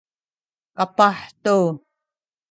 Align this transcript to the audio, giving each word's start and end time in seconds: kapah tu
kapah 0.75 1.15
tu 1.43 1.57